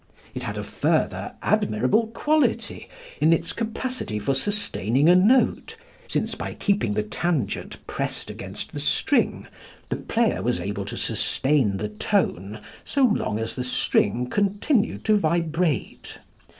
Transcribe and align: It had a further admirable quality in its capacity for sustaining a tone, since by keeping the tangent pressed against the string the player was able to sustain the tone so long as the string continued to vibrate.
It 0.33 0.41
had 0.41 0.57
a 0.57 0.63
further 0.63 1.35
admirable 1.43 2.07
quality 2.07 2.89
in 3.19 3.31
its 3.31 3.53
capacity 3.53 4.17
for 4.17 4.33
sustaining 4.33 5.07
a 5.07 5.15
tone, 5.15 5.61
since 6.07 6.33
by 6.33 6.55
keeping 6.55 6.95
the 6.95 7.03
tangent 7.03 7.77
pressed 7.85 8.31
against 8.31 8.71
the 8.73 8.79
string 8.79 9.45
the 9.89 9.97
player 9.97 10.41
was 10.41 10.59
able 10.59 10.85
to 10.85 10.97
sustain 10.97 11.77
the 11.77 11.89
tone 11.89 12.61
so 12.83 13.03
long 13.05 13.37
as 13.37 13.53
the 13.53 13.63
string 13.63 14.25
continued 14.25 15.05
to 15.05 15.17
vibrate. 15.17 16.17